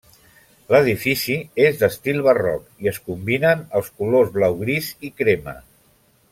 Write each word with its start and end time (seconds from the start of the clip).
L'edifici 0.75 1.35
és 1.65 1.77
d'estil 1.81 2.23
barroc 2.29 2.83
i 2.87 2.91
es 2.93 2.99
combinen 3.11 3.63
els 3.81 3.93
colors 4.01 4.35
blau 4.39 4.59
gris 4.67 4.93
i 5.11 5.15
crema. 5.23 5.59